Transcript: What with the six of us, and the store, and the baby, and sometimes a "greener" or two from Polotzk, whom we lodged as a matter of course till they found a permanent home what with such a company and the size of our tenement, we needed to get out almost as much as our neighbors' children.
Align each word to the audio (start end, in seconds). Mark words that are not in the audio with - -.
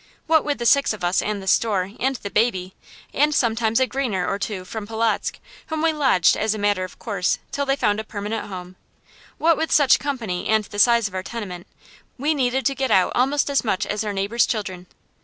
What 0.25 0.43
with 0.43 0.57
the 0.57 0.65
six 0.65 0.93
of 0.93 1.03
us, 1.03 1.21
and 1.21 1.43
the 1.43 1.47
store, 1.47 1.91
and 1.99 2.15
the 2.15 2.31
baby, 2.31 2.73
and 3.13 3.35
sometimes 3.35 3.79
a 3.79 3.85
"greener" 3.85 4.27
or 4.27 4.39
two 4.39 4.65
from 4.65 4.87
Polotzk, 4.87 5.37
whom 5.67 5.83
we 5.83 5.93
lodged 5.93 6.35
as 6.35 6.55
a 6.55 6.57
matter 6.57 6.83
of 6.83 6.97
course 6.97 7.37
till 7.51 7.67
they 7.67 7.75
found 7.75 7.99
a 7.99 8.03
permanent 8.03 8.47
home 8.47 8.77
what 9.37 9.57
with 9.57 9.71
such 9.71 9.97
a 9.97 9.99
company 9.99 10.47
and 10.47 10.63
the 10.63 10.79
size 10.79 11.07
of 11.07 11.13
our 11.13 11.21
tenement, 11.21 11.67
we 12.17 12.33
needed 12.33 12.65
to 12.65 12.73
get 12.73 12.89
out 12.89 13.11
almost 13.13 13.47
as 13.47 13.63
much 13.63 13.85
as 13.85 14.03
our 14.03 14.11
neighbors' 14.11 14.47
children. 14.47 14.87